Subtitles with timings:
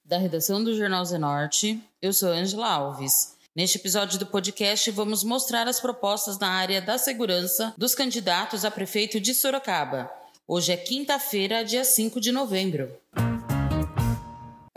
[0.04, 3.36] Da redação do Jornal Zenorte, eu sou Angela Alves.
[3.54, 8.70] Neste episódio do podcast, vamos mostrar as propostas na área da segurança dos candidatos a
[8.70, 10.10] prefeito de Sorocaba.
[10.50, 12.90] Hoje é quinta-feira, dia 5 de novembro.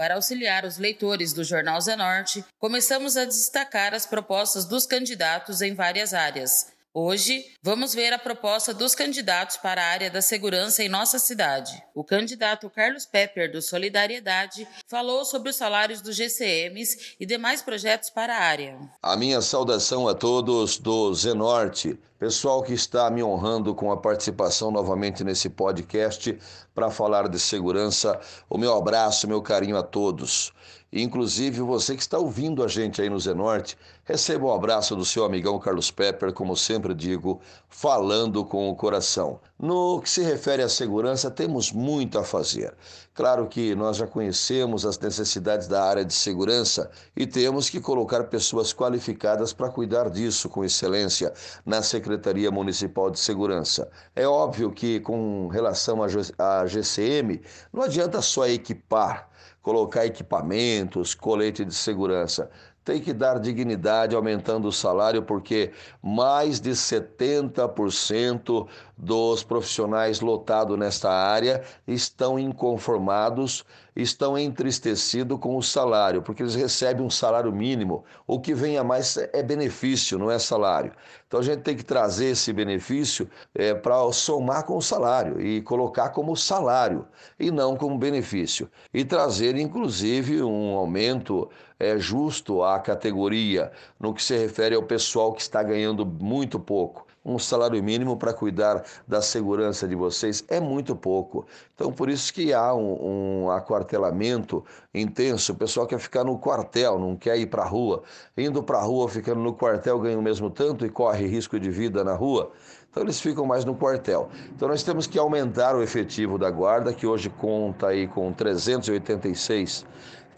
[0.02, 5.76] Para auxiliar os leitores do Jornal Zenorte, começamos a destacar as propostas dos candidatos em
[5.76, 6.74] várias áreas.
[6.91, 11.84] Hoje, vamos ver a proposta dos candidatos para a área da segurança em nossa cidade.
[11.94, 18.10] O candidato Carlos Pepper, do Solidariedade, falou sobre os salários dos GCMs e demais projetos
[18.10, 18.80] para a área.
[19.04, 24.70] A minha saudação a todos do Zenorte, pessoal que está me honrando com a participação
[24.70, 26.37] novamente nesse podcast
[26.71, 28.20] para falar de segurança.
[28.48, 30.54] O meu abraço, meu carinho a todos.
[30.93, 35.26] Inclusive você que está ouvindo a gente aí no Zenorte, receba um abraço do seu
[35.26, 39.40] amigão Carlos Pepper, como sempre digo, falando com o coração.
[39.57, 42.76] No que se refere à segurança, temos muito a fazer.
[43.13, 48.23] Claro que nós já conhecemos as necessidades da área de segurança e temos que colocar
[48.26, 51.34] pessoas qualificadas para cuidar disso com excelência
[51.65, 53.91] na Secretaria Municipal de Segurança.
[54.15, 55.99] É óbvio que, com relação
[56.37, 57.41] à GCM,
[57.73, 59.29] não adianta só equipar
[59.62, 62.49] colocar equipamentos, colete de segurança.
[62.84, 71.12] Tem que dar dignidade aumentando o salário, porque mais de 70% dos profissionais lotados nesta
[71.12, 73.63] área estão inconformados,
[73.96, 78.03] estão entristecidos com o salário, porque eles recebem um salário mínimo.
[78.25, 80.91] O que vem a mais é benefício, não é salário.
[81.28, 85.62] Então a gente tem que trazer esse benefício é, para somar com o salário e
[85.62, 87.07] colocar como salário
[87.40, 88.69] e não como benefício.
[88.94, 91.50] E trazer, inclusive, um aumento
[91.81, 97.06] é, justo à categoria no que se refere ao pessoal que está ganhando muito pouco
[97.24, 101.46] um salário mínimo para cuidar da segurança de vocês é muito pouco.
[101.75, 105.53] Então, por isso que há um, um aquartelamento intenso.
[105.53, 108.02] O pessoal quer ficar no quartel, não quer ir para a rua.
[108.36, 111.69] Indo para a rua, ficando no quartel, ganha o mesmo tanto e corre risco de
[111.69, 112.52] vida na rua.
[112.90, 114.30] Então eles ficam mais no quartel.
[114.53, 119.86] Então nós temos que aumentar o efetivo da guarda, que hoje conta aí com 386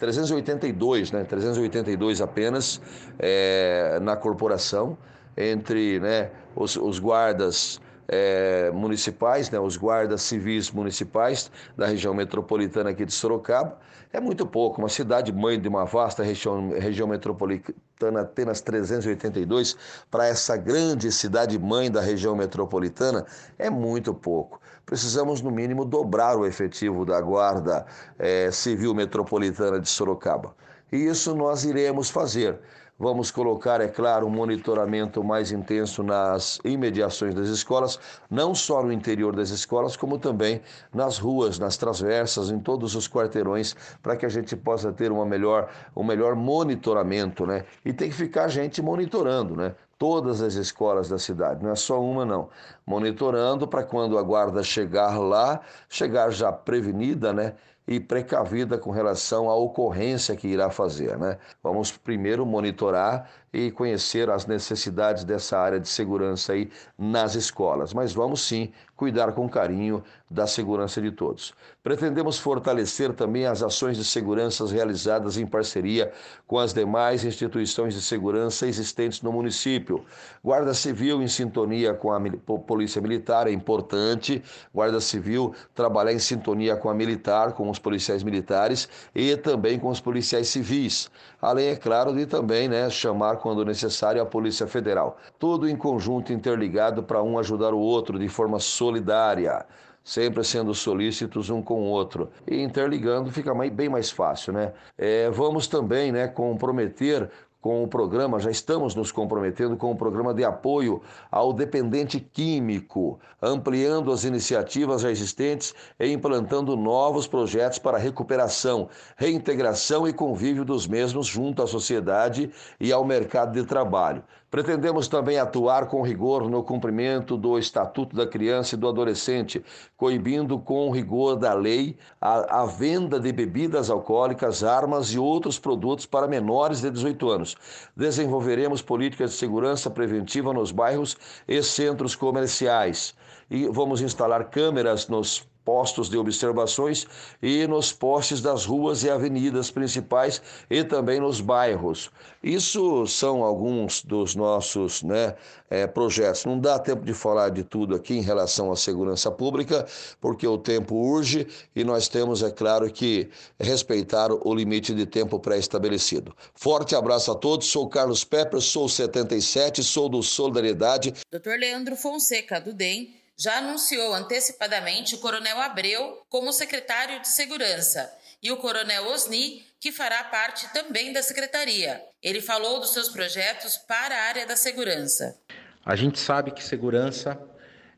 [0.03, 1.23] 382, né?
[1.23, 2.81] 382 apenas
[3.17, 4.97] é, na corporação
[5.37, 12.89] entre né, os, os guardas é, municipais, né, os guardas civis municipais da região metropolitana
[12.89, 13.77] aqui de Sorocaba.
[14.15, 19.75] É muito pouco, uma cidade mãe de uma vasta região, região metropolitana, apenas 382,
[20.11, 23.25] para essa grande cidade mãe da região metropolitana,
[23.57, 24.61] é muito pouco.
[24.85, 27.87] Precisamos, no mínimo, dobrar o efetivo da Guarda
[28.19, 30.55] é, Civil Metropolitana de Sorocaba.
[30.91, 32.59] E isso nós iremos fazer.
[33.03, 37.99] Vamos colocar, é claro, um monitoramento mais intenso nas imediações das escolas,
[38.31, 40.61] não só no interior das escolas, como também
[40.93, 45.25] nas ruas, nas transversas, em todos os quarteirões, para que a gente possa ter uma
[45.25, 47.65] melhor, um melhor monitoramento, né?
[47.83, 49.75] E tem que ficar a gente monitorando, né?
[49.97, 52.49] todas as escolas da cidade, não é só uma não,
[52.85, 57.53] monitorando para quando a guarda chegar lá, chegar já prevenida, né,
[57.87, 61.17] e precavida com relação à ocorrência que irá fazer.
[61.17, 61.37] Né?
[61.61, 68.13] Vamos primeiro monitorar e conhecer as necessidades dessa área de segurança aí nas escolas, mas
[68.13, 71.53] vamos sim cuidar com carinho da segurança de todos.
[71.83, 76.11] Pretendemos fortalecer também as ações de segurança realizadas em parceria
[76.47, 80.03] com as demais instituições de segurança existentes no município.
[80.43, 82.19] Guarda Civil em sintonia com a
[82.59, 84.41] Polícia Militar é importante.
[84.73, 89.89] Guarda Civil trabalhar em sintonia com a militar, com os policiais militares e também com
[89.89, 91.11] os policiais civis.
[91.39, 95.17] Além, é claro, de também né, chamar quando necessário a Polícia Federal.
[95.37, 99.65] Tudo em conjunto interligado para um ajudar o outro de forma solidária
[100.03, 102.29] sempre sendo solícitos um com o outro.
[102.45, 104.73] E interligando fica bem mais fácil, né?
[104.97, 107.29] É, vamos também né, comprometer
[107.63, 111.01] com o programa, já estamos nos comprometendo com o programa de apoio
[111.31, 120.05] ao dependente químico, ampliando as iniciativas já existentes e implantando novos projetos para recuperação, reintegração
[120.05, 122.51] e convívio dos mesmos junto à sociedade
[122.81, 124.21] e ao mercado de trabalho.
[124.53, 129.65] Pretendemos também atuar com rigor no cumprimento do Estatuto da Criança e do Adolescente,
[129.97, 136.05] coibindo com rigor da lei a, a, venda de bebidas alcoólicas, armas e outros produtos
[136.05, 137.57] para menores de 18 anos.
[137.97, 141.17] Desenvolveremos políticas de segurança preventiva nos bairros
[141.47, 143.15] e centros comerciais.
[143.49, 147.07] E vamos instalar câmeras nos postos de observações
[147.41, 152.11] e nos postes das ruas e avenidas principais e também nos bairros.
[152.43, 155.35] Isso são alguns dos nossos né,
[155.69, 156.45] é, projetos.
[156.45, 159.85] Não dá tempo de falar de tudo aqui em relação à segurança pública,
[160.19, 165.39] porque o tempo urge e nós temos, é claro, que respeitar o limite de tempo
[165.39, 166.35] pré-estabelecido.
[166.53, 171.13] Forte abraço a todos, sou Carlos Pepper, sou 77, sou do Solidariedade.
[171.31, 171.57] Dr.
[171.57, 178.51] Leandro Fonseca, do DEM já anunciou antecipadamente o Coronel Abreu como secretário de Segurança e
[178.51, 182.01] o Coronel Osni, que fará parte também da secretaria.
[182.21, 185.39] Ele falou dos seus projetos para a área da segurança.
[185.85, 187.41] A gente sabe que segurança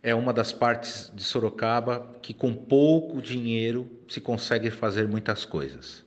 [0.01, 6.05] é uma das partes de Sorocaba que, com pouco dinheiro, se consegue fazer muitas coisas.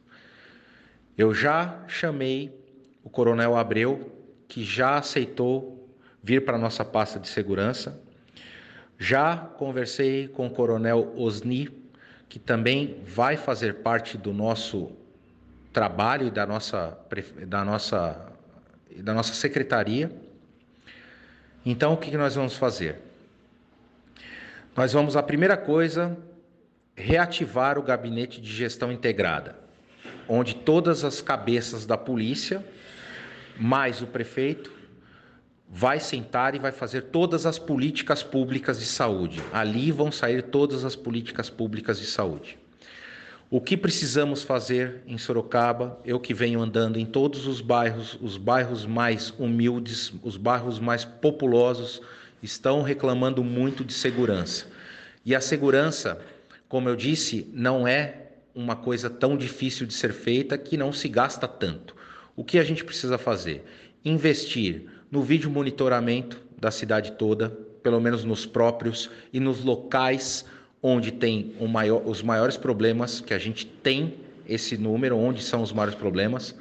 [1.17, 2.57] Eu já chamei
[3.03, 4.13] o Coronel Abreu,
[4.47, 5.89] que já aceitou
[6.23, 8.01] vir para a nossa pasta de segurança.
[8.99, 11.71] Já conversei com o Coronel Osni,
[12.29, 14.91] que também vai fazer parte do nosso
[15.73, 16.99] trabalho e da nossa,
[17.47, 18.33] da nossa,
[18.97, 20.11] da nossa secretaria.
[21.65, 22.99] Então, o que nós vamos fazer?
[24.77, 26.17] Nós vamos, a primeira coisa,
[26.97, 29.57] reativar o gabinete de gestão integrada,
[30.29, 32.65] onde todas as cabeças da polícia,
[33.57, 34.73] mais o prefeito,
[35.71, 39.43] vai sentar e vai fazer todas as políticas públicas de saúde.
[39.53, 42.59] Ali vão sair todas as políticas públicas de saúde.
[43.51, 45.99] O que precisamos fazer em Sorocaba?
[46.05, 51.05] Eu que venho andando em todos os bairros, os bairros mais humildes, os bairros mais
[51.05, 52.03] populosos,
[52.43, 54.67] estão reclamando muito de segurança.
[55.25, 56.21] E a segurança,
[56.69, 61.09] como eu disse, não é uma coisa tão difícil de ser feita que não se
[61.09, 61.97] gasta tanto.
[62.37, 63.65] O que a gente precisa fazer?
[64.05, 67.51] Investir no vídeo monitoramento da cidade toda,
[67.83, 70.45] pelo menos nos próprios e nos locais
[70.83, 74.15] onde tem maior, os maiores problemas, que a gente tem
[74.47, 76.55] esse número, onde são os maiores problemas,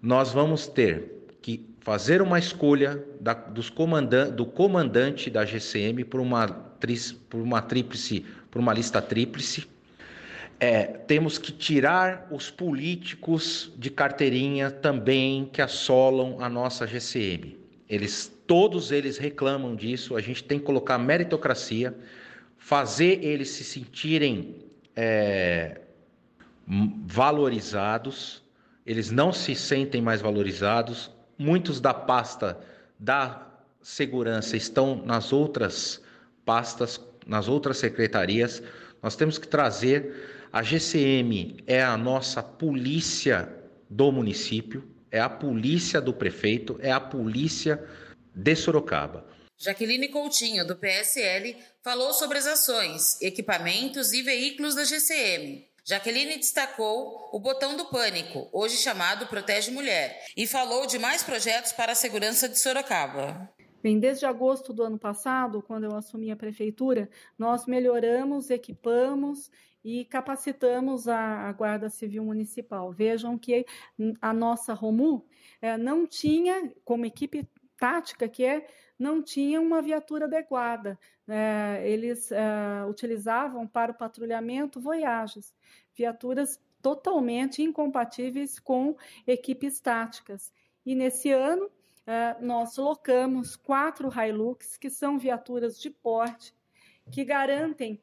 [0.00, 6.20] nós vamos ter que fazer uma escolha da, dos comandan, do comandante da GCM por
[6.20, 6.46] uma,
[7.28, 9.66] por uma tríplice, por uma lista tríplice.
[10.60, 17.58] É, temos que tirar os políticos de carteirinha também que assolam a nossa GCM.
[17.88, 20.16] Eles, todos eles reclamam disso.
[20.16, 21.94] A gente tem que colocar meritocracia,
[22.56, 24.56] fazer eles se sentirem
[24.96, 25.80] é,
[27.06, 28.42] valorizados.
[28.86, 31.10] Eles não se sentem mais valorizados.
[31.36, 32.58] Muitos da pasta
[32.98, 33.46] da
[33.82, 36.00] segurança estão nas outras
[36.44, 38.62] pastas, nas outras secretarias.
[39.02, 43.52] Nós temos que trazer a GCM é a nossa polícia
[43.90, 47.84] do município, é a polícia do prefeito, é a polícia
[48.32, 49.26] de Sorocaba.
[49.58, 55.66] Jaqueline Coutinho, do PSL, falou sobre as ações, equipamentos e veículos da GCM.
[55.84, 61.72] Jaqueline destacou o botão do pânico, hoje chamado Protege Mulher, e falou de mais projetos
[61.72, 63.52] para a segurança de Sorocaba.
[63.82, 69.50] Bem, desde agosto do ano passado, quando eu assumi a prefeitura, nós melhoramos, equipamos
[69.84, 72.90] e capacitamos a, a, Guarda Civil Municipal.
[72.90, 73.66] Vejam que
[74.20, 75.26] a nossa Romu
[75.60, 77.46] é, não tinha, como equipe
[77.76, 78.66] tática que é,
[78.98, 80.98] não tinha uma viatura adequada.
[81.28, 85.54] É, eles é, utilizavam para o patrulhamento Voyages,
[85.94, 90.50] viaturas totalmente incompatíveis com equipes táticas.
[90.84, 91.70] E nesse ano,
[92.42, 96.54] nós locamos quatro Hilux, que são viaturas de porte,
[97.10, 98.00] que garantem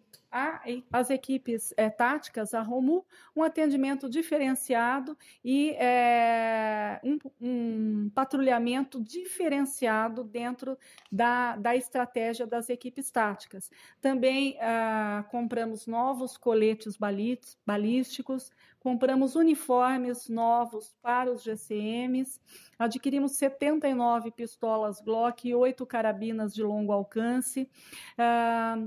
[0.89, 3.05] as equipes é, táticas, a Romu,
[3.35, 10.77] um atendimento diferenciado e é, um, um, patrulhamento diferenciado dentro
[11.11, 13.69] da, da estratégia das equipes táticas.
[13.99, 16.97] Também ah, compramos novos coletes
[17.65, 22.41] balísticos, compramos uniformes novos para os GCMs,
[22.77, 27.69] adquirimos 79 pistolas Glock e 8 carabinas de longo alcance.
[28.17, 28.77] Ah,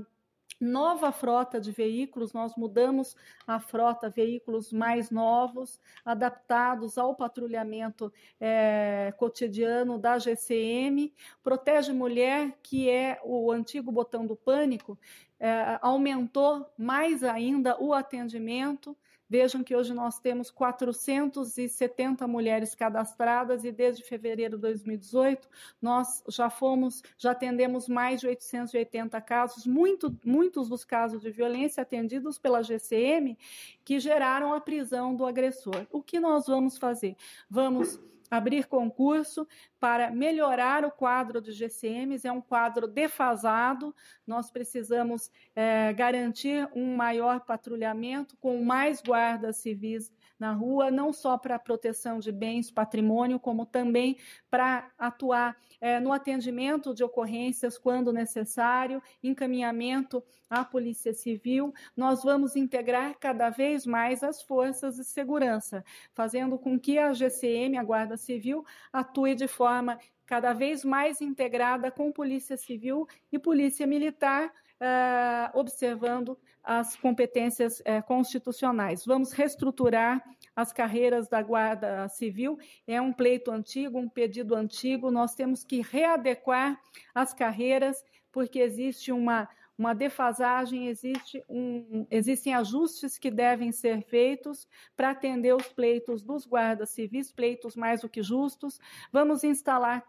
[0.59, 3.15] nova frota de veículos, nós mudamos
[3.47, 11.13] a frota, veículos mais novos, adaptados ao patrulhamento é, cotidiano da GCM.
[11.41, 14.99] Protege Mulher, que é o antigo botão do pânico,
[15.39, 18.95] é, aumentou mais ainda o atendimento
[19.29, 25.47] Vejam que hoje nós temos 470 mulheres cadastradas e desde fevereiro de 2018
[25.81, 31.81] nós já fomos, já atendemos mais de 880 casos, muito, muitos dos casos de violência
[31.81, 33.37] atendidos pela GCM
[33.83, 35.87] que geraram a prisão do agressor.
[35.91, 37.15] O que nós vamos fazer?
[37.49, 39.47] Vamos abrir concurso
[39.79, 46.95] para melhorar o quadro de GCMs, é um quadro defasado, nós precisamos é, garantir um
[46.95, 53.39] maior patrulhamento com mais guardas civis na rua, não só para proteção de bens, patrimônio,
[53.39, 54.17] como também
[54.49, 61.73] para atuar é, no atendimento de ocorrências quando necessário, encaminhamento à Polícia Civil.
[61.95, 67.77] Nós vamos integrar cada vez mais as forças de segurança, fazendo com que a GCM,
[67.77, 73.85] a Guarda Civil, atue de forma cada vez mais integrada com Polícia Civil e Polícia
[73.85, 74.51] Militar,
[74.81, 79.05] uh, observando as competências uh, constitucionais.
[79.05, 80.23] Vamos reestruturar
[80.55, 82.57] as carreiras da Guarda Civil.
[82.87, 85.11] É um pleito antigo, um pedido antigo.
[85.11, 86.79] Nós temos que readequar
[87.13, 94.67] as carreiras, porque existe uma uma defasagem, existe um, existem ajustes que devem ser feitos
[94.95, 98.79] para atender os pleitos dos guardas civis, pleitos mais do que justos.
[99.11, 100.05] Vamos instalar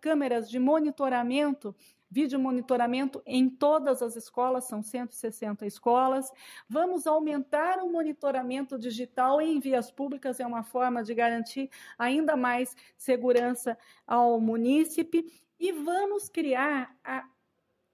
[0.00, 1.74] câmeras de monitoramento
[2.10, 6.30] vídeo monitoramento em todas as escolas, são 160 escolas.
[6.68, 12.74] Vamos aumentar o monitoramento digital em vias públicas, é uma forma de garantir ainda mais
[12.96, 15.24] segurança ao munícipe.
[15.60, 17.24] E vamos criar a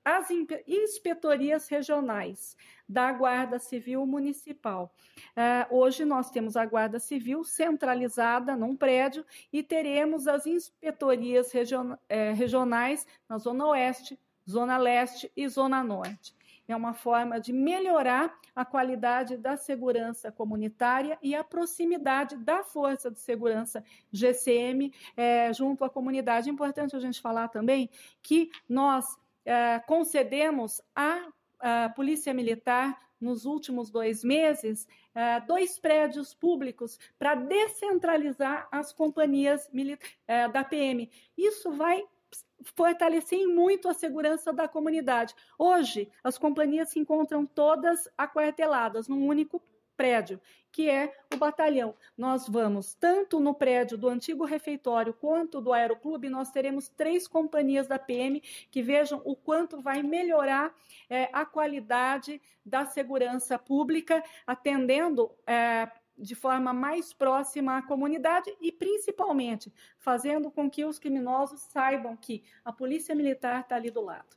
[0.04, 0.28] as
[0.66, 2.56] inspetorias regionais
[2.88, 4.94] da Guarda Civil Municipal.
[5.30, 11.94] Uh, hoje nós temos a Guarda Civil centralizada num prédio e teremos as inspetorias region,
[12.08, 14.18] eh, regionais na Zona Oeste,
[14.48, 16.34] Zona Leste e Zona Norte.
[16.66, 23.10] É uma forma de melhorar a qualidade da segurança comunitária e a proximidade da Força
[23.10, 26.48] de Segurança GCM eh, junto à comunidade.
[26.48, 27.90] É importante a gente falar também
[28.22, 29.04] que nós
[29.44, 31.26] eh, concedemos à,
[31.60, 39.70] à, Polícia Militar, nos últimos dois meses, eh, dois prédios públicos para descentralizar as companhias
[40.26, 41.10] eh, da PM.
[41.36, 42.04] Isso vai
[42.76, 45.34] fortalecer muito a segurança da comunidade.
[45.58, 49.62] Hoje, as companhias se encontram todas aquarteladas num único
[49.96, 51.94] prédio, que é o batalhão.
[52.16, 57.86] Nós vamos, tanto no prédio do antigo refeitório quanto do aeroclube, nós teremos três companhias
[57.86, 60.74] da PM que vejam o quanto vai melhorar
[61.08, 65.30] é, a qualidade da segurança pública, atendendo.
[65.46, 72.16] É, de forma mais próxima à comunidade e, principalmente, fazendo com que os criminosos saibam
[72.16, 74.36] que a Polícia Militar está ali do lado.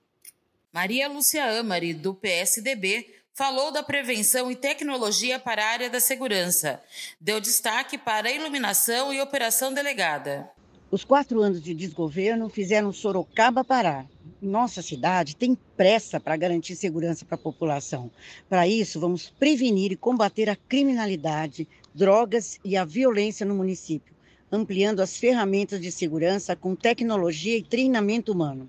[0.73, 6.81] Maria Lúcia Amari, do PSDB, falou da prevenção e tecnologia para a área da segurança.
[7.21, 10.49] Deu destaque para a iluminação e operação delegada.
[10.89, 14.07] Os quatro anos de desgoverno fizeram Sorocaba parar.
[14.41, 18.09] Nossa cidade tem pressa para garantir segurança para a população.
[18.49, 24.15] Para isso, vamos prevenir e combater a criminalidade, drogas e a violência no município,
[24.51, 28.67] ampliando as ferramentas de segurança com tecnologia e treinamento humano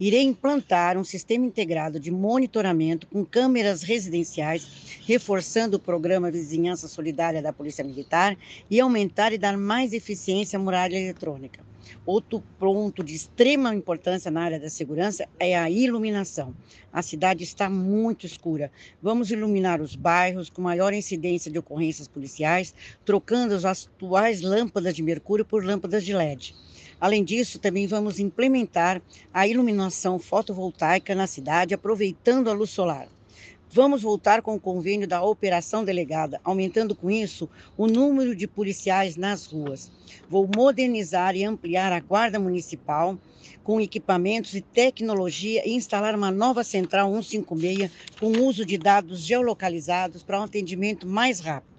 [0.00, 4.66] irei implantar um sistema integrado de monitoramento com câmeras residenciais,
[5.06, 8.36] reforçando o programa Vizinhança Solidária da Polícia Militar
[8.70, 11.68] e aumentar e dar mais eficiência à muralha eletrônica.
[12.06, 16.54] Outro ponto de extrema importância na área da segurança é a iluminação.
[16.92, 18.70] A cidade está muito escura.
[19.02, 25.02] Vamos iluminar os bairros com maior incidência de ocorrências policiais, trocando as atuais lâmpadas de
[25.02, 26.54] mercúrio por lâmpadas de LED.
[27.00, 29.00] Além disso, também vamos implementar
[29.32, 33.08] a iluminação fotovoltaica na cidade, aproveitando a luz solar.
[33.72, 39.16] Vamos voltar com o convênio da operação delegada, aumentando com isso o número de policiais
[39.16, 39.90] nas ruas.
[40.28, 43.16] Vou modernizar e ampliar a Guarda Municipal
[43.62, 50.22] com equipamentos e tecnologia e instalar uma nova central 156 com uso de dados geolocalizados
[50.22, 51.69] para um atendimento mais rápido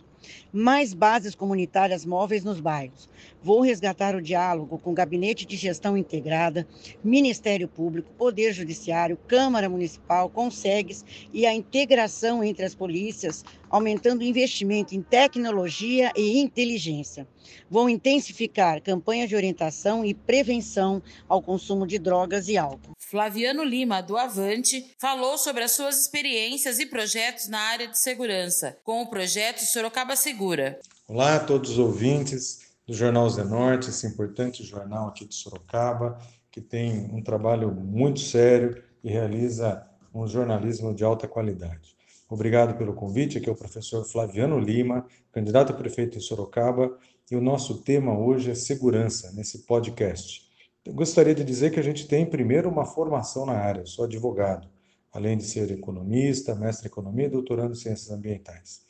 [0.51, 3.09] mais bases comunitárias móveis nos bairros.
[3.41, 6.67] Vou resgatar o diálogo com o Gabinete de Gestão Integrada,
[7.03, 14.25] Ministério Público, Poder Judiciário, Câmara Municipal, Consegues e a integração entre as polícias, aumentando o
[14.25, 17.27] investimento em tecnologia e inteligência.
[17.69, 22.93] Vou intensificar campanhas de orientação e prevenção ao consumo de drogas e álcool.
[22.97, 28.77] Flaviano Lima, do Avante, falou sobre as suas experiências e projetos na área de segurança,
[28.83, 30.79] com o projeto Sorocaba Segura.
[31.07, 36.17] Olá a todos os ouvintes do Jornal Zenorte, esse importante jornal aqui de Sorocaba,
[36.49, 41.95] que tem um trabalho muito sério e realiza um jornalismo de alta qualidade.
[42.29, 43.37] Obrigado pelo convite.
[43.37, 46.97] Aqui é o professor Flaviano Lima, candidato a prefeito em Sorocaba,
[47.31, 50.51] e o nosso tema hoje é segurança nesse podcast.
[50.83, 54.03] Eu gostaria de dizer que a gente tem primeiro uma formação na área, eu sou
[54.03, 54.67] advogado,
[55.13, 58.81] além de ser economista, mestre em economia e doutorando em ciências ambientais.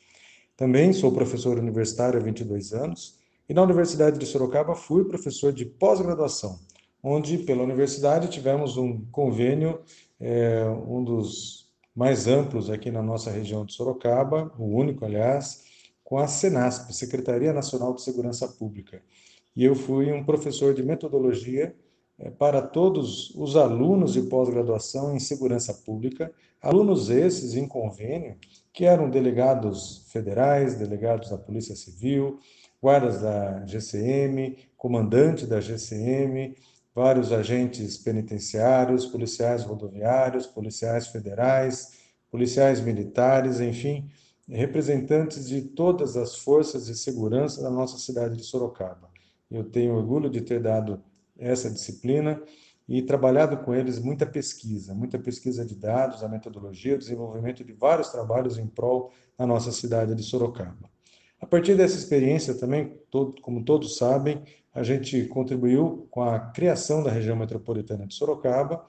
[0.56, 3.16] Também sou professor universitário há 22 anos
[3.48, 6.58] E na Universidade de Sorocaba fui professor de pós-graduação,
[7.02, 9.80] onde pela universidade tivemos um convênio,
[10.18, 15.71] é, um dos mais amplos aqui na nossa região de Sorocaba, o único, aliás,
[16.12, 19.00] com a Senasp, Secretaria Nacional de Segurança Pública.
[19.56, 21.74] E eu fui um professor de metodologia
[22.18, 28.36] é, para todos os alunos de pós-graduação em segurança pública, alunos esses em convênio,
[28.74, 32.38] que eram delegados federais, delegados da Polícia Civil,
[32.78, 36.54] guardas da GCM, comandante da GCM,
[36.94, 41.92] vários agentes penitenciários, policiais rodoviários, policiais federais,
[42.30, 44.10] policiais militares, enfim,
[44.48, 49.10] representantes de todas as forças de segurança da nossa cidade de Sorocaba.
[49.50, 51.02] Eu tenho orgulho de ter dado
[51.38, 52.42] essa disciplina
[52.88, 57.72] e trabalhado com eles muita pesquisa, muita pesquisa de dados, a metodologia, o desenvolvimento de
[57.72, 60.90] vários trabalhos em prol da nossa cidade de Sorocaba.
[61.40, 64.42] A partir dessa experiência também, todo, como todos sabem,
[64.74, 68.84] a gente contribuiu com a criação da região metropolitana de Sorocaba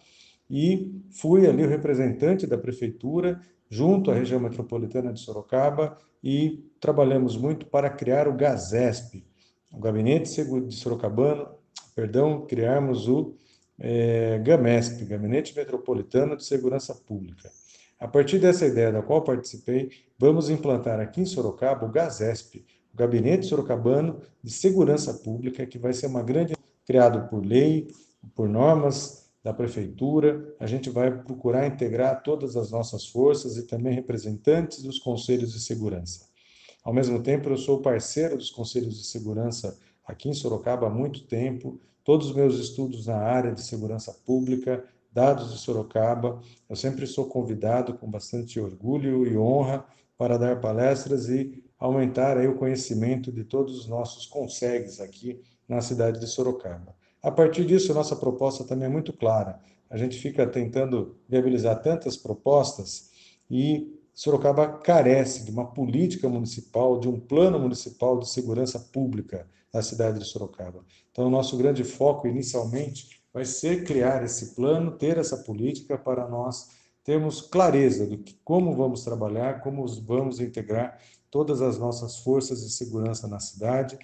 [0.50, 3.42] e fui ali o representante da prefeitura
[3.74, 9.26] junto à região metropolitana de Sorocaba e trabalhamos muito para criar o GASESP,
[9.72, 10.30] o Gabinete
[10.68, 11.48] de Sorocabano,
[11.96, 13.34] perdão, criarmos o
[13.80, 17.50] é, GAMESP, Gabinete Metropolitano de Segurança Pública.
[18.00, 19.90] A partir dessa ideia da qual participei,
[20.20, 22.64] vamos implantar aqui em Sorocaba o GASESP,
[22.94, 26.54] o Gabinete Sorocabano de Segurança Pública, que vai ser uma grande
[26.86, 27.88] criado por lei,
[28.36, 30.56] por normas da prefeitura.
[30.60, 35.60] A gente vai procurar integrar todas as nossas forças e também representantes dos conselhos de
[35.60, 36.28] segurança.
[36.84, 41.26] Ao mesmo tempo, eu sou parceiro dos conselhos de segurança aqui em Sorocaba há muito
[41.26, 41.80] tempo.
[42.04, 47.26] Todos os meus estudos na área de segurança pública, dados de Sorocaba, eu sempre sou
[47.26, 49.86] convidado com bastante orgulho e honra
[50.18, 55.82] para dar palestras e aumentar aí o conhecimento de todos os nossos consegues aqui na
[55.82, 56.96] cidade de Sorocaba.
[57.24, 59.58] A partir disso, nossa proposta também é muito clara.
[59.90, 63.10] A gente fica tentando viabilizar tantas propostas
[63.50, 69.82] e Sorocaba carece de uma política municipal, de um plano municipal de segurança pública na
[69.82, 70.86] cidade de Sorocaba.
[71.12, 76.70] Então, nosso grande foco inicialmente vai ser criar esse plano, ter essa política para nós
[77.04, 81.00] termos clareza do que como vamos trabalhar, como vamos integrar
[81.32, 83.98] todas as nossas forças de segurança na cidade,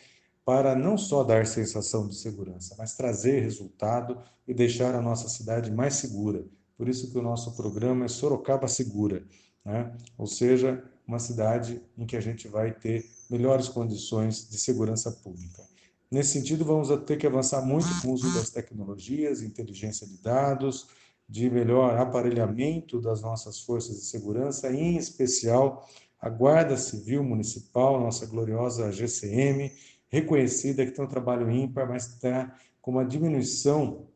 [0.49, 5.69] para não só dar sensação de segurança, mas trazer resultado e deixar a nossa cidade
[5.71, 6.43] mais segura.
[6.75, 9.23] Por isso que o nosso programa é Sorocaba Segura,
[9.63, 9.95] né?
[10.17, 15.61] ou seja, uma cidade em que a gente vai ter melhores condições de segurança pública.
[16.09, 20.87] Nesse sentido, vamos ter que avançar muito com o uso das tecnologias, inteligência de dados,
[21.29, 25.87] de melhor aparelhamento das nossas forças de segurança, em especial
[26.19, 29.71] a Guarda Civil Municipal, nossa gloriosa GCM,
[30.09, 34.07] reconhecida que tem um trabalho ímpar, mas está com uma diminuição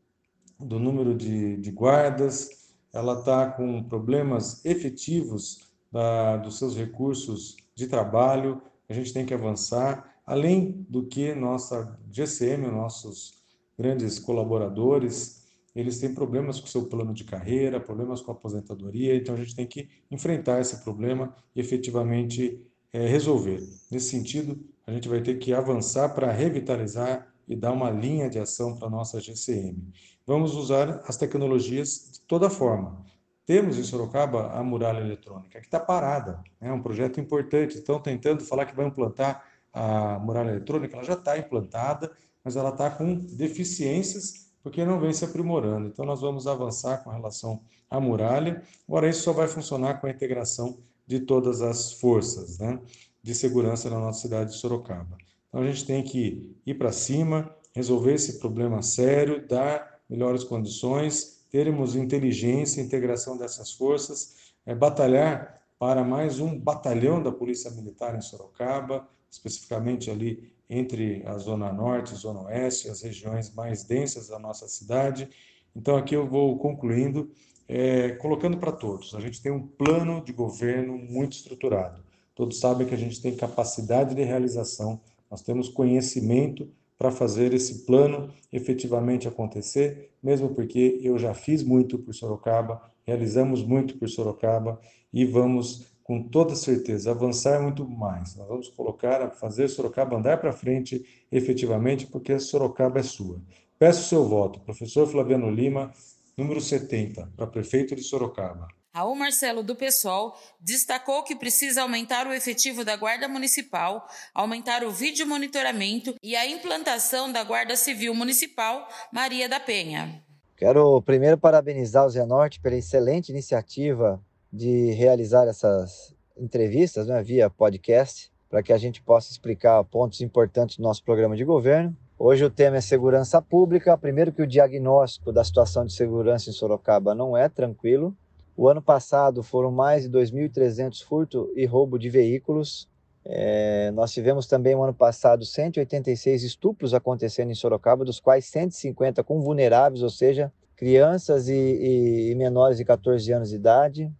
[0.59, 7.87] do número de, de guardas, ela está com problemas efetivos da, dos seus recursos de
[7.87, 13.43] trabalho, a gente tem que avançar, além do que nossa GCM, nossos
[13.77, 15.43] grandes colaboradores,
[15.75, 19.37] eles têm problemas com o seu plano de carreira, problemas com a aposentadoria, então a
[19.37, 23.59] gente tem que enfrentar esse problema e efetivamente é, resolver.
[23.91, 28.39] Nesse sentido, a gente vai ter que avançar para revitalizar e dar uma linha de
[28.39, 29.91] ação para a nossa GCM.
[30.25, 33.03] Vamos usar as tecnologias de toda forma.
[33.45, 37.77] Temos em Sorocaba a muralha eletrônica, que está parada, é um projeto importante.
[37.77, 39.43] Estão tentando falar que vai implantar
[39.73, 42.11] a muralha eletrônica, ela já está implantada,
[42.43, 45.87] mas ela está com deficiências porque não vem se aprimorando.
[45.87, 48.63] Então, nós vamos avançar com relação à muralha.
[48.87, 52.79] Agora, isso só vai funcionar com a integração de todas as forças né,
[53.23, 55.17] de segurança na nossa cidade de Sorocaba.
[55.47, 61.45] Então, a gente tem que ir para cima, resolver esse problema sério, dar melhores condições,
[61.49, 68.21] termos inteligência, integração dessas forças, é, batalhar para mais um batalhão da Polícia Militar em
[68.21, 74.67] Sorocaba, especificamente ali entre a Zona Norte Zona Oeste, as regiões mais densas da nossa
[74.67, 75.29] cidade.
[75.75, 77.31] Então, aqui eu vou concluindo,
[77.67, 82.02] é, colocando para todos: a gente tem um plano de governo muito estruturado.
[82.35, 87.85] Todos sabem que a gente tem capacidade de realização, nós temos conhecimento para fazer esse
[87.85, 94.79] plano efetivamente acontecer, mesmo porque eu já fiz muito por Sorocaba, realizamos muito por Sorocaba
[95.11, 98.35] e vamos com toda certeza, avançar muito mais.
[98.35, 103.41] Nós vamos colocar, fazer Sorocaba andar para frente efetivamente, porque Sorocaba é sua.
[103.79, 105.91] Peço seu voto, professor Flaviano Lima,
[106.37, 108.67] número 70, para prefeito de Sorocaba.
[108.95, 114.91] Raul Marcelo do PSOL destacou que precisa aumentar o efetivo da Guarda Municipal, aumentar o
[114.91, 120.21] vídeo monitoramento e a implantação da Guarda Civil Municipal Maria da Penha.
[120.55, 128.31] Quero primeiro parabenizar o Zenorte pela excelente iniciativa de realizar essas entrevistas né, via podcast,
[128.47, 131.97] para que a gente possa explicar pontos importantes do nosso programa de governo.
[132.19, 133.97] Hoje o tema é segurança pública.
[133.97, 138.15] Primeiro que o diagnóstico da situação de segurança em Sorocaba não é tranquilo.
[138.55, 142.87] O ano passado foram mais de 2.300 furto e roubo de veículos.
[143.25, 149.23] É, nós tivemos também no ano passado 186 estupros acontecendo em Sorocaba, dos quais 150
[149.23, 154.11] com vulneráveis, ou seja, crianças e, e, e menores de 14 anos de idade.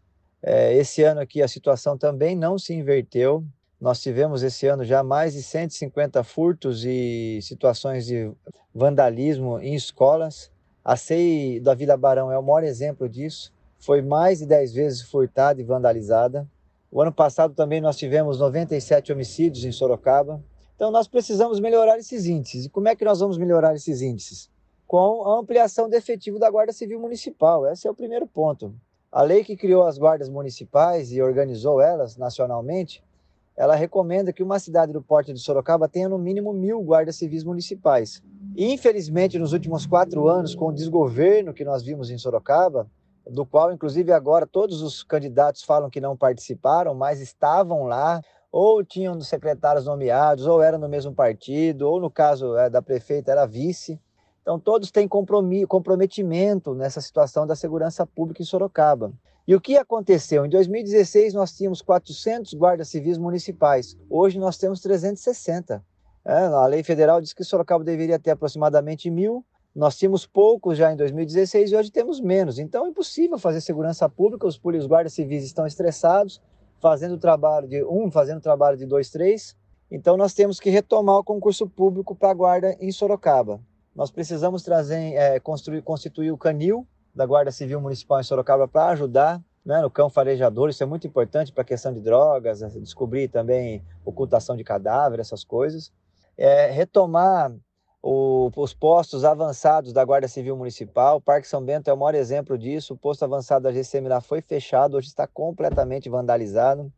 [0.41, 3.43] É, esse ano aqui a situação também não se inverteu.
[3.79, 8.31] Nós tivemos esse ano já mais de 150 furtos e situações de
[8.73, 10.49] vandalismo em escolas.
[10.83, 13.52] A CEI da Vila Barão é o maior exemplo disso.
[13.83, 16.47] Foi mais de 10 vezes furtada e vandalizada.
[16.89, 20.41] O ano passado também nós tivemos 97 homicídios em Sorocaba.
[20.73, 22.63] Então nós precisamos melhorar esses índices.
[22.63, 24.49] E como é que nós vamos melhorar esses índices?
[24.87, 27.67] Com a ampliação do efetivo da Guarda Civil Municipal.
[27.67, 28.73] Esse é o primeiro ponto.
[29.11, 33.03] A lei que criou as guardas municipais e organizou elas nacionalmente,
[33.53, 37.43] ela recomenda que uma cidade do porte de Sorocaba tenha no mínimo mil guardas civis
[37.43, 38.23] municipais.
[38.55, 42.87] Infelizmente, nos últimos quatro anos, com o desgoverno que nós vimos em Sorocaba,
[43.29, 48.83] do qual, inclusive, agora todos os candidatos falam que não participaram, mas estavam lá, ou
[48.83, 53.45] tinham secretários nomeados, ou eram no mesmo partido, ou no caso é, da prefeita era
[53.45, 53.99] vice.
[54.41, 59.13] Então, todos têm comprometimento nessa situação da segurança pública em Sorocaba.
[59.47, 60.45] E o que aconteceu?
[60.45, 63.97] Em 2016, nós tínhamos 400 guardas civis municipais.
[64.09, 65.83] Hoje, nós temos 360.
[66.25, 70.91] É, a lei federal diz que Sorocaba deveria ter aproximadamente mil, nós tínhamos poucos já
[70.93, 72.59] em 2016 e hoje temos menos.
[72.59, 76.41] Então é impossível fazer segurança pública, os polícias guardas civis estão estressados,
[76.79, 79.55] fazendo o trabalho de um, fazendo o trabalho de dois, três.
[79.89, 83.59] Então nós temos que retomar o concurso público para a guarda em Sorocaba.
[83.95, 88.91] Nós precisamos trazer, é, construir, constituir o canil da Guarda Civil Municipal em Sorocaba para
[88.91, 90.69] ajudar né, no cão farejador.
[90.69, 95.43] Isso é muito importante para a questão de drogas, descobrir também ocultação de cadáver, essas
[95.43, 95.91] coisas.
[96.35, 97.53] É, retomar
[98.05, 101.17] o, os postos avançados da Guarda Civil Municipal.
[101.17, 102.93] O Parque São Bento é o maior exemplo disso.
[102.93, 106.91] O posto avançado da GCM lá foi fechado, hoje está completamente vandalizado.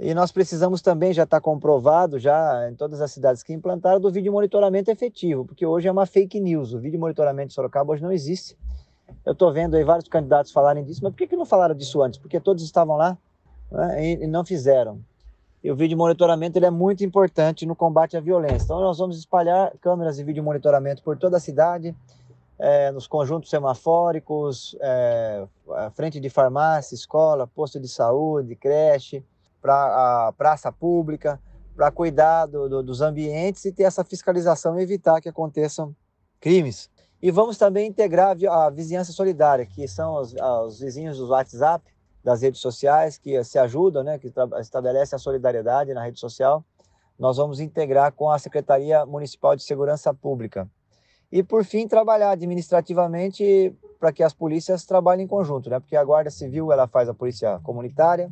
[0.00, 4.10] E nós precisamos também, já está comprovado, já em todas as cidades que implantaram, do
[4.10, 6.72] vídeo monitoramento efetivo, porque hoje é uma fake news.
[6.72, 8.56] O vídeo monitoramento de Sorocaba hoje não existe.
[9.24, 12.02] Eu estou vendo aí vários candidatos falarem disso, mas por que, que não falaram disso
[12.02, 12.18] antes?
[12.18, 13.16] Porque todos estavam lá
[13.70, 15.00] né, e, e não fizeram.
[15.62, 18.64] E o vídeo monitoramento ele é muito importante no combate à violência.
[18.64, 21.94] Então, nós vamos espalhar câmeras de vídeo monitoramento por toda a cidade,
[22.58, 25.46] é, nos conjuntos semafóricos, é,
[25.94, 29.24] frente de farmácia, escola, posto de saúde, creche,
[29.60, 31.40] para a praça pública,
[31.76, 35.94] para cuidar do, do, dos ambientes e ter essa fiscalização e evitar que aconteçam
[36.40, 36.90] crimes.
[37.20, 41.84] E vamos também integrar a vizinhança solidária, que são os, os vizinhos do WhatsApp,
[42.22, 46.64] das redes sociais que se ajudam, né, que estabelece a solidariedade na rede social,
[47.18, 50.68] nós vamos integrar com a Secretaria Municipal de Segurança Pública.
[51.30, 55.80] E, por fim, trabalhar administrativamente para que as polícias trabalhem em conjunto, né?
[55.80, 58.30] porque a Guarda Civil ela faz a polícia comunitária,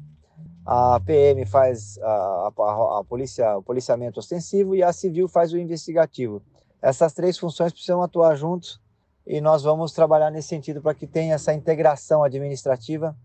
[0.64, 5.58] a PM faz a, a, a polícia, o policiamento ostensivo e a Civil faz o
[5.58, 6.42] investigativo.
[6.80, 8.80] Essas três funções precisam atuar juntos
[9.26, 13.16] e nós vamos trabalhar nesse sentido para que tenha essa integração administrativa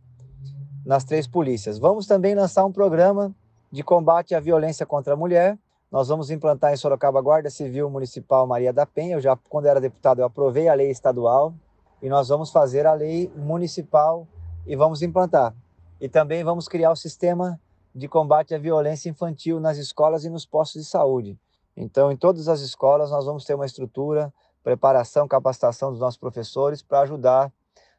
[0.85, 1.77] nas três polícias.
[1.77, 3.33] Vamos também lançar um programa
[3.71, 5.57] de combate à violência contra a mulher.
[5.91, 9.15] Nós vamos implantar em Sorocaba a Guarda Civil Municipal Maria da Penha.
[9.15, 11.53] Eu já, quando era deputado, eu aprovei a lei estadual
[12.01, 14.27] e nós vamos fazer a lei municipal
[14.65, 15.53] e vamos implantar.
[15.99, 17.59] E também vamos criar o sistema
[17.93, 21.37] de combate à violência infantil nas escolas e nos postos de saúde.
[21.75, 26.81] Então, em todas as escolas, nós vamos ter uma estrutura, preparação, capacitação dos nossos professores
[26.81, 27.51] para ajudar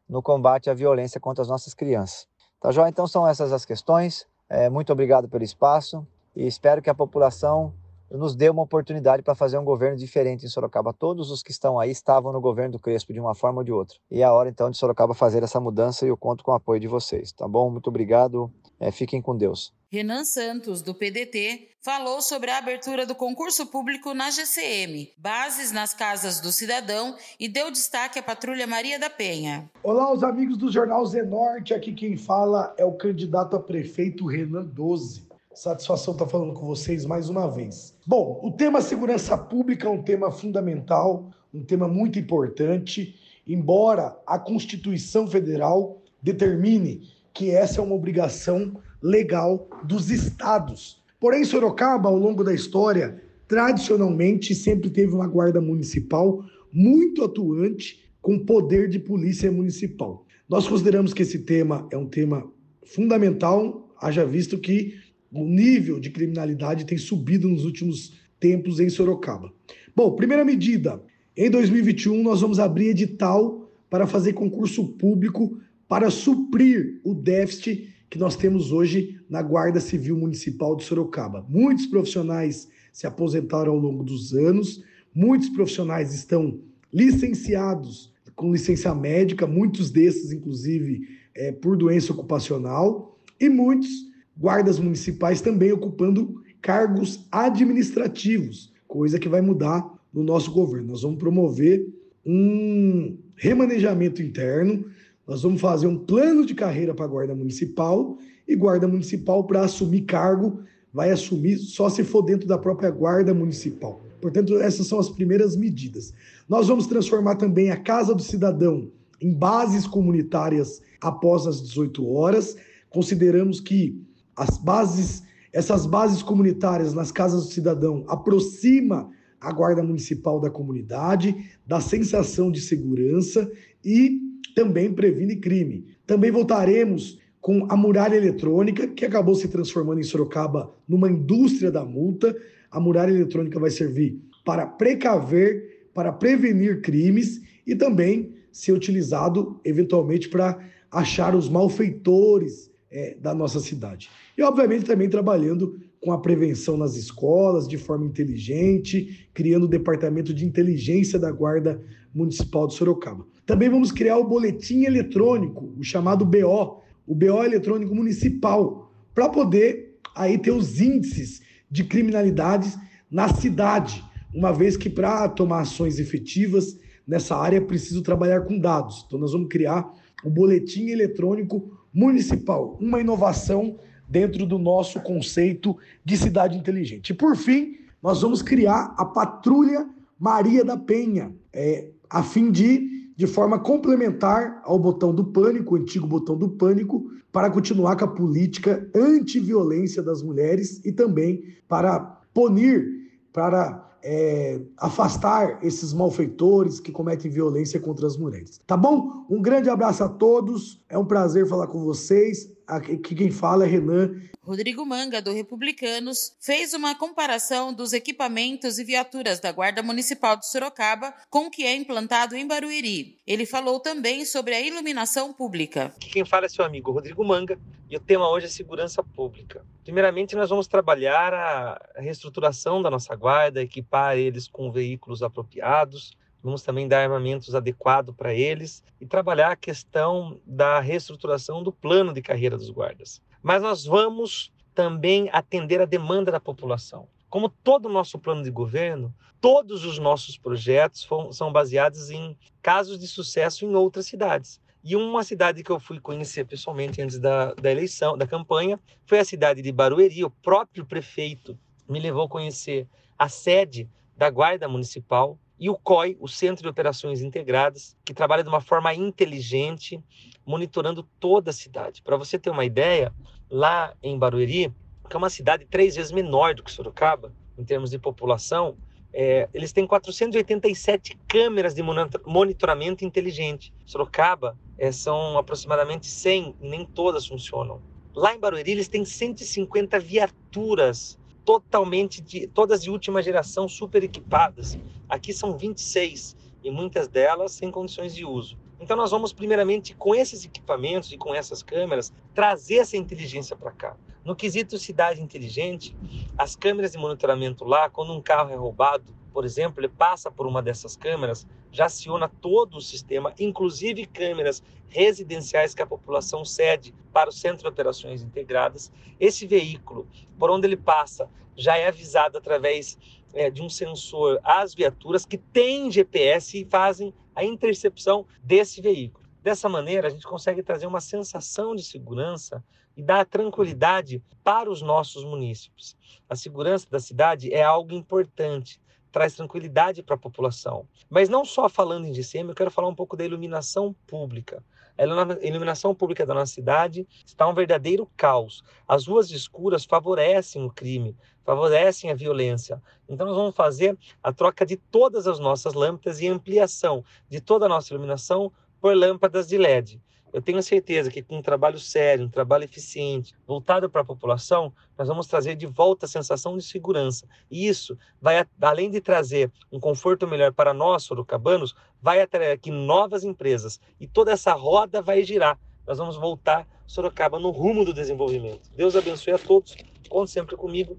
[0.09, 2.27] no combate à violência contra as nossas crianças.
[2.62, 2.88] Tá joia?
[2.88, 4.25] Então são essas as questões.
[4.48, 7.75] É, muito obrigado pelo espaço e espero que a população
[8.09, 10.92] nos dê uma oportunidade para fazer um governo diferente em Sorocaba.
[10.92, 13.72] Todos os que estão aí estavam no governo do Crespo de uma forma ou de
[13.72, 13.96] outra.
[14.09, 16.55] E é a hora então de Sorocaba fazer essa mudança e eu conto com o
[16.55, 17.68] apoio de vocês, tá bom?
[17.68, 18.48] Muito obrigado.
[18.83, 19.73] É, fiquem com Deus.
[19.88, 25.95] Renan Santos, do PDT, falou sobre a abertura do concurso público na GCM, bases nas
[25.95, 29.71] casas do cidadão e deu destaque à Patrulha Maria da Penha.
[29.85, 31.73] Olá, os amigos do Jornal Zenorte.
[31.73, 35.29] Aqui quem fala é o candidato a prefeito Renan 12.
[35.55, 37.97] Satisfação estar falando com vocês mais uma vez.
[38.05, 43.14] Bom, o tema segurança pública é um tema fundamental, um tema muito importante,
[43.47, 51.03] embora a Constituição Federal determine que essa é uma obrigação legal dos estados.
[51.18, 58.38] Porém, Sorocaba, ao longo da história, tradicionalmente sempre teve uma guarda municipal muito atuante com
[58.38, 60.27] poder de polícia municipal.
[60.49, 62.51] Nós consideramos que esse tema é um tema
[62.85, 64.95] fundamental, haja visto que
[65.33, 69.53] o nível de criminalidade tem subido nos últimos tempos em Sorocaba.
[69.95, 71.03] Bom, primeira medida,
[71.37, 75.59] em 2021 nós vamos abrir edital para fazer concurso público
[75.92, 81.44] para suprir o déficit que nós temos hoje na Guarda Civil Municipal de Sorocaba.
[81.46, 84.83] Muitos profissionais se aposentaram ao longo dos anos,
[85.14, 93.50] muitos profissionais estão licenciados com licença médica, muitos desses, inclusive, é, por doença ocupacional, e
[93.50, 93.90] muitos
[94.35, 100.88] guardas municipais também ocupando cargos administrativos, coisa que vai mudar no nosso governo.
[100.88, 101.87] Nós vamos promover
[102.24, 104.87] um remanejamento interno
[105.27, 109.65] nós vamos fazer um plano de carreira para a Guarda Municipal e Guarda Municipal, para
[109.65, 110.61] assumir cargo,
[110.93, 114.03] vai assumir só se for dentro da própria Guarda Municipal.
[114.21, 116.13] Portanto, essas são as primeiras medidas.
[116.49, 122.57] Nós vamos transformar também a Casa do Cidadão em bases comunitárias após as 18 horas.
[122.91, 124.03] Consideramos que
[124.37, 131.51] as bases, essas bases comunitárias nas casas do cidadão aproxima a guarda municipal da comunidade,
[131.67, 133.51] da sensação de segurança
[133.85, 135.87] e também previne crime.
[136.07, 141.85] Também voltaremos com a muralha eletrônica, que acabou se transformando em Sorocaba numa indústria da
[141.85, 142.37] multa.
[142.71, 150.29] A muralha eletrônica vai servir para precaver, para prevenir crimes e também ser utilizado eventualmente
[150.29, 150.59] para
[150.91, 154.11] achar os malfeitores é, da nossa cidade.
[154.37, 160.35] E, obviamente, também trabalhando com a prevenção nas escolas de forma inteligente, criando o departamento
[160.35, 161.81] de inteligência da Guarda
[162.15, 163.27] Municipal de Sorocaba.
[163.46, 169.98] Também vamos criar o boletim eletrônico, o chamado BO, o BO eletrônico municipal, para poder
[170.14, 172.78] aí ter os índices de criminalidades
[173.11, 174.02] na cidade,
[174.35, 179.05] uma vez que para tomar ações efetivas nessa área é preciso trabalhar com dados.
[179.07, 179.90] Então nós vamos criar
[180.24, 183.76] o boletim eletrônico municipal, uma inovação
[184.09, 187.11] dentro do nosso conceito de cidade inteligente.
[187.11, 192.91] E por fim, nós vamos criar a patrulha Maria da Penha, é, a fim de
[193.16, 198.05] de forma complementar ao botão do pânico, o antigo botão do pânico, para continuar com
[198.05, 202.01] a política anti-violência das mulheres e também para
[202.35, 208.61] punir, para é, afastar esses malfeitores que cometem violência contra as mulheres.
[208.66, 209.25] Tá bom?
[209.31, 210.83] Um grande abraço a todos.
[210.88, 212.51] É um prazer falar com vocês.
[212.77, 214.19] Aqui quem fala é Renan.
[214.43, 220.51] Rodrigo Manga, do Republicanos, fez uma comparação dos equipamentos e viaturas da Guarda Municipal de
[220.51, 223.19] Sorocaba com o que é implantado em Barueri.
[223.27, 225.93] Ele falou também sobre a iluminação pública.
[225.97, 227.59] Aqui quem fala é seu amigo Rodrigo Manga
[227.91, 229.63] e o tema hoje é segurança pública.
[229.85, 236.62] Primeiramente, nós vamos trabalhar a reestruturação da nossa guarda, equipar eles com veículos apropriados, Vamos
[236.62, 242.20] também dar armamentos adequados para eles e trabalhar a questão da reestruturação do plano de
[242.20, 243.22] carreira dos guardas.
[243.42, 247.07] Mas nós vamos também atender a demanda da população.
[247.31, 252.98] Como todo o nosso plano de governo, todos os nossos projetos são baseados em casos
[252.98, 254.61] de sucesso em outras cidades.
[254.85, 259.20] E uma cidade que eu fui conhecer pessoalmente antes da, da eleição, da campanha, foi
[259.20, 260.24] a cidade de Barueri.
[260.24, 261.57] O próprio prefeito
[261.88, 266.69] me levou a conhecer a sede da Guarda Municipal, e o COI, o Centro de
[266.69, 270.03] Operações Integradas, que trabalha de uma forma inteligente,
[270.45, 272.03] monitorando toda a cidade.
[272.03, 273.12] Para você ter uma ideia,
[273.51, 274.73] lá em Barueri,
[275.09, 278.77] que é uma cidade três vezes menor do que Sorocaba, em termos de população,
[279.12, 281.83] é, eles têm 487 câmeras de
[282.25, 283.73] monitoramento inteligente.
[283.85, 287.83] Sorocaba é, são aproximadamente 100, nem todas funcionam.
[288.15, 294.78] Lá em Barueri, eles têm 150 viaturas totalmente de todas de última geração, super equipadas.
[295.09, 298.57] Aqui são 26 e muitas delas sem condições de uso.
[298.81, 303.70] Então nós vamos primeiramente com esses equipamentos e com essas câmeras trazer essa inteligência para
[303.70, 303.96] cá.
[304.24, 305.96] No quesito cidade inteligente,
[306.37, 310.47] as câmeras de monitoramento lá, quando um carro é roubado, por exemplo, ele passa por
[310.47, 316.95] uma dessas câmeras, já aciona todo o sistema, inclusive câmeras residenciais que a população cede
[317.12, 318.92] para o Centro de Operações Integradas.
[319.18, 320.07] Esse veículo,
[320.38, 322.99] por onde ele passa, já é avisado através
[323.33, 329.27] é, de um sensor às viaturas que têm GPS e fazem a intercepção desse veículo.
[329.42, 332.62] Dessa maneira, a gente consegue trazer uma sensação de segurança
[332.97, 335.97] e dar tranquilidade para os nossos munícipes.
[336.29, 338.81] A segurança da cidade é algo importante
[339.12, 340.88] traz tranquilidade para a população.
[341.09, 344.64] Mas não só falando em DCM, eu quero falar um pouco da iluminação pública.
[344.98, 345.05] A
[345.46, 348.62] iluminação pública da nossa cidade está um verdadeiro caos.
[348.87, 352.83] As ruas escuras favorecem o crime, favorecem a violência.
[353.09, 357.66] Então, nós vamos fazer a troca de todas as nossas lâmpadas e ampliação de toda
[357.66, 360.01] a nossa iluminação por lâmpadas de LED.
[360.33, 364.73] Eu tenho certeza que com um trabalho sério, um trabalho eficiente, voltado para a população,
[364.97, 367.27] nós vamos trazer de volta a sensação de segurança.
[367.51, 372.71] E isso vai, além de trazer um conforto melhor para nós, sorocabanos, vai atrair aqui
[372.71, 373.79] novas empresas.
[374.01, 375.59] E toda essa roda vai girar.
[375.87, 378.71] Nós vamos voltar Sorocaba no rumo do desenvolvimento.
[378.77, 379.75] Deus abençoe a todos.
[380.11, 380.99] Conte sempre comigo.